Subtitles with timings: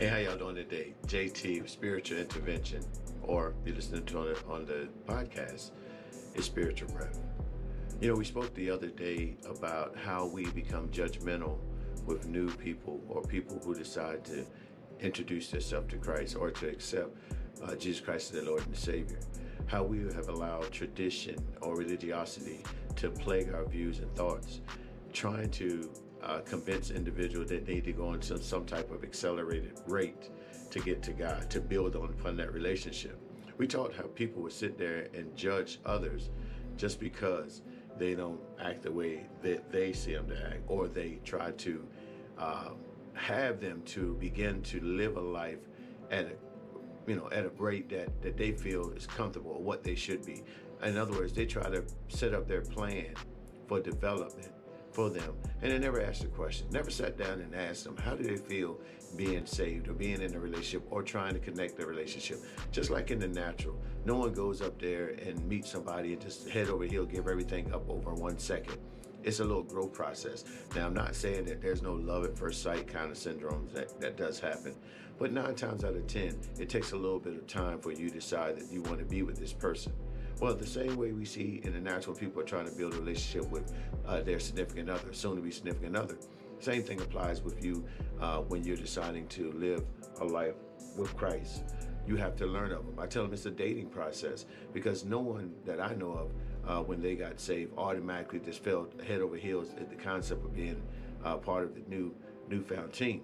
[0.00, 0.94] Hey, how y'all doing today?
[1.08, 2.82] JT, Spiritual Intervention,
[3.22, 5.72] or you're listening to it on the podcast,
[6.34, 7.20] is Spiritual Breath.
[8.00, 11.58] You know, we spoke the other day about how we become judgmental
[12.06, 14.46] with new people or people who decide to
[15.00, 17.14] introduce themselves to Christ or to accept
[17.62, 19.20] uh, Jesus Christ as their Lord and Savior.
[19.66, 22.64] How we have allowed tradition or religiosity
[22.96, 24.62] to plague our views and thoughts,
[25.12, 25.90] trying to
[26.22, 30.30] uh, convince individuals that they need to go on some, some type of accelerated rate
[30.70, 33.18] to get to God, to build on upon that relationship.
[33.58, 36.30] We taught how people would sit there and judge others
[36.76, 37.62] just because
[37.98, 41.86] they don't act the way that they see them to act, or they try to
[42.38, 42.70] uh,
[43.14, 45.58] have them to begin to live a life
[46.10, 46.32] at a
[47.06, 50.24] you know at a rate that that they feel is comfortable or what they should
[50.24, 50.42] be.
[50.82, 53.14] In other words, they try to set up their plan
[53.66, 54.52] for development
[54.92, 55.34] for them.
[55.62, 58.36] And they never asked a question, never sat down and asked them how do they
[58.36, 58.80] feel
[59.16, 62.38] being saved or being in a relationship or trying to connect the relationship.
[62.72, 66.48] Just like in the natural, no one goes up there and meets somebody and just
[66.48, 68.78] head over heel, give everything up over one second.
[69.22, 70.44] It's a little growth process.
[70.74, 74.00] Now, I'm not saying that there's no love at first sight kind of syndromes that,
[74.00, 74.74] that does happen,
[75.18, 78.08] but nine times out of 10, it takes a little bit of time for you
[78.08, 79.92] to decide that you want to be with this person.
[80.40, 82.96] Well, the same way we see in the natural, people are trying to build a
[82.98, 83.70] relationship with
[84.06, 86.16] uh, their significant other, soon to be significant other.
[86.60, 87.84] Same thing applies with you
[88.22, 89.84] uh, when you're deciding to live
[90.22, 90.54] a life
[90.96, 91.64] with Christ.
[92.06, 92.98] You have to learn of them.
[92.98, 96.30] I tell them it's a dating process because no one that I know of,
[96.66, 100.54] uh, when they got saved, automatically just fell head over heels at the concept of
[100.54, 100.80] being
[101.22, 102.14] uh, part of the new
[102.48, 103.22] newfound team.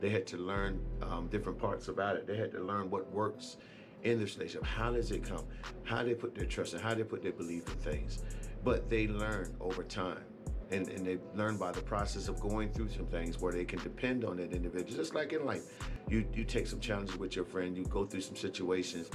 [0.00, 2.26] They had to learn um, different parts about it.
[2.26, 3.56] They had to learn what works
[4.02, 4.64] in this relationship.
[4.64, 5.44] How does it come?
[5.84, 8.22] How they put their trust and how they put their belief in things.
[8.64, 10.24] But they learn over time.
[10.70, 13.78] And, and they learn by the process of going through some things where they can
[13.78, 14.98] depend on that individual.
[14.98, 15.62] Just like in life,
[16.10, 19.08] you, you take some challenges with your friend, you go through some situations,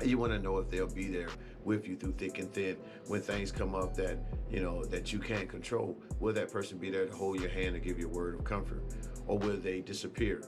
[0.00, 1.28] and you want to know if they'll be there
[1.64, 4.18] with you through thick and thin when things come up that
[4.50, 7.74] you know that you can't control will that person be there to hold your hand
[7.74, 8.82] and give you a word of comfort
[9.26, 10.42] or will they disappear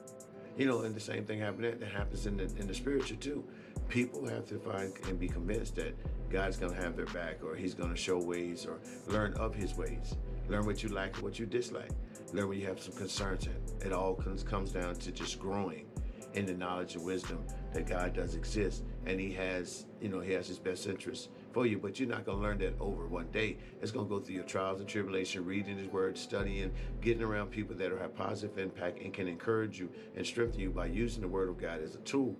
[0.56, 3.44] you know, and the same thing happens that happens in the in the spiritual too.
[3.88, 5.94] People have to find and be convinced that
[6.30, 10.16] God's gonna have their back or He's gonna show ways or learn of His ways.
[10.48, 11.90] Learn what you like and what you dislike.
[12.32, 13.48] Learn when you have some concerns.
[13.80, 15.86] It all comes comes down to just growing
[16.34, 20.32] in the knowledge and wisdom that God does exist and he has, you know, he
[20.32, 21.78] has his best interest for you.
[21.78, 23.58] But you're not going to learn that over one day.
[23.80, 27.50] It's going to go through your trials and tribulation, reading his word, studying, getting around
[27.50, 31.28] people that have positive impact and can encourage you and strengthen you by using the
[31.28, 32.36] word of God as a tool,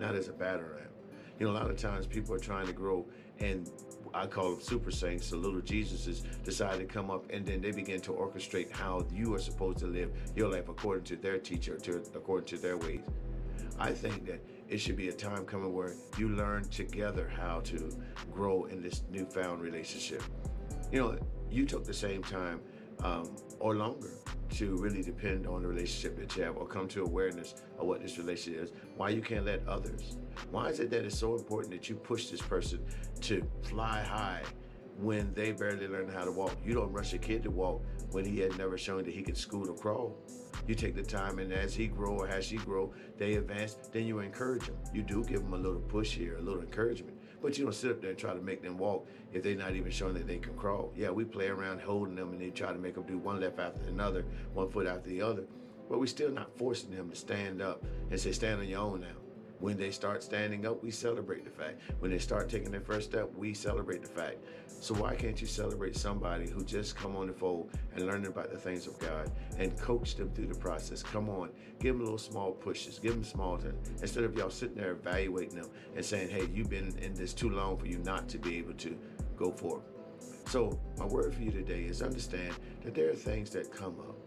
[0.00, 0.88] not as a battering ram.
[1.38, 3.06] You know, a lot of times people are trying to grow
[3.40, 3.68] and
[4.14, 7.72] I call them super saints, the little Jesuses decide to come up and then they
[7.72, 11.78] begin to orchestrate how you are supposed to live your life according to their teacher,
[11.78, 13.00] to, according to their ways.
[13.78, 14.40] I think that
[14.72, 17.94] it should be a time coming where you learn together how to
[18.32, 20.22] grow in this newfound relationship.
[20.90, 21.18] You know,
[21.50, 22.58] you took the same time
[23.04, 24.14] um, or longer
[24.52, 28.00] to really depend on the relationship that you have or come to awareness of what
[28.00, 28.72] this relationship is.
[28.96, 30.16] Why you can't let others.
[30.50, 32.80] Why is it that it's so important that you push this person
[33.20, 34.42] to fly high
[35.02, 36.56] when they barely learn how to walk?
[36.64, 39.36] You don't rush a kid to walk when he had never shown that he could
[39.36, 40.16] scoot or crawl.
[40.66, 43.76] You take the time, and as he grow or as she grow, they advance.
[43.90, 44.76] Then you encourage them.
[44.94, 47.16] You do give them a little push here, a little encouragement.
[47.42, 49.74] But you don't sit up there and try to make them walk if they're not
[49.74, 50.92] even showing that they can crawl.
[50.94, 53.58] Yeah, we play around holding them, and they try to make them do one left
[53.58, 54.24] after another,
[54.54, 55.44] one foot after the other.
[55.88, 59.00] But we're still not forcing them to stand up and say, "Stand on your own
[59.00, 59.21] now."
[59.62, 61.82] When they start standing up, we celebrate the fact.
[62.00, 64.38] When they start taking their first step, we celebrate the fact.
[64.66, 68.50] So why can't you celebrate somebody who just come on the fold and learning about
[68.50, 71.00] the things of God and coach them through the process?
[71.04, 73.88] Come on, give them little small pushes, give them small things.
[74.00, 77.50] Instead of y'all sitting there evaluating them and saying, hey, you've been in this too
[77.50, 78.98] long for you not to be able to
[79.36, 79.84] go forward.
[80.46, 84.18] So my word for you today is understand that there are things that come up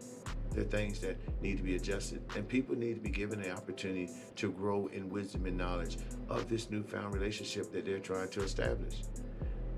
[0.56, 4.10] there things that need to be adjusted, and people need to be given the opportunity
[4.38, 5.98] to grow in wisdom and knowledge
[6.30, 9.02] of this newfound relationship that they're trying to establish.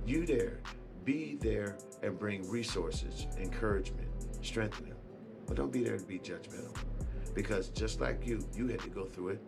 [0.05, 0.59] You there,
[1.03, 4.07] be there and bring resources, encouragement,
[4.41, 4.97] strengthen them.
[5.47, 6.75] But don't be there to be judgmental.
[7.33, 9.41] Because just like you, you had to go through it,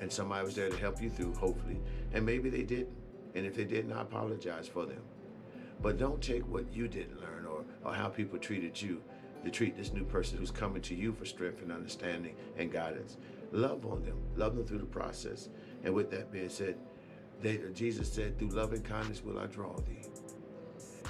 [0.00, 1.78] and somebody was there to help you through, hopefully.
[2.12, 2.96] And maybe they didn't.
[3.34, 5.02] And if they didn't, I apologize for them.
[5.82, 9.02] But don't take what you didn't learn or, or how people treated you
[9.44, 13.16] to treat this new person who's coming to you for strength and understanding and guidance.
[13.52, 15.48] Love on them, love them through the process.
[15.84, 16.76] And with that being said,
[17.42, 20.02] they, Jesus said, through love and kindness will I draw thee.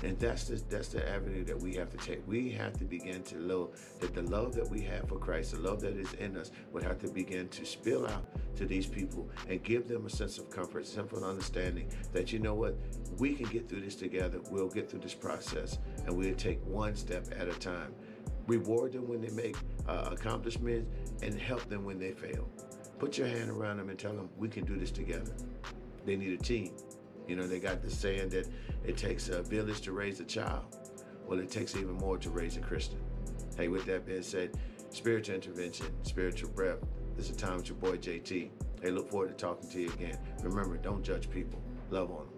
[0.03, 2.27] And that's the that's the avenue that we have to take.
[2.27, 3.71] We have to begin to know
[4.01, 6.83] that the love that we have for Christ, the love that is in us, would
[6.83, 8.27] have to begin to spill out
[8.57, 12.55] to these people and give them a sense of comfort, simple understanding that you know
[12.55, 12.77] what,
[13.19, 14.39] we can get through this together.
[14.51, 17.95] We'll get through this process, and we'll take one step at a time.
[18.47, 19.57] Reward them when they make
[19.89, 20.89] uh, accomplishments,
[21.23, 22.49] and help them when they fail.
[22.99, 25.33] Put your hand around them and tell them we can do this together.
[26.05, 26.73] They need a team.
[27.27, 28.49] You know, they got the saying that
[28.85, 30.65] it takes a village to raise a child.
[31.27, 33.01] Well, it takes even more to raise a Christian.
[33.57, 34.57] Hey, with that being said,
[34.91, 36.79] spiritual intervention, spiritual breath.
[37.17, 38.51] This is time with your boy JT.
[38.81, 40.19] Hey, look forward to talking to you again.
[40.43, 41.61] Remember, don't judge people,
[41.91, 42.36] love on them.